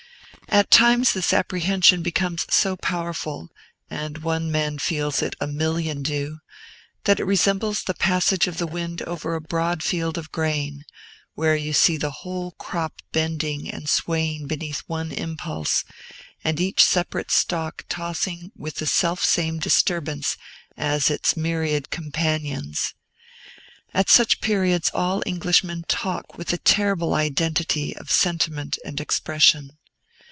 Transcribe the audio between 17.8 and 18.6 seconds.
tossing